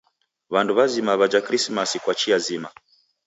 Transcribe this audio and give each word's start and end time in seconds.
W'andu 0.53 0.71
w'azima 0.77 1.13
w'aja 1.19 1.39
Krismasi 1.47 1.97
kwa 2.03 2.13
chia 2.19 2.37
zima. 2.45 2.69